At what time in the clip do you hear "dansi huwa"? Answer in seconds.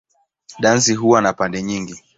0.59-1.21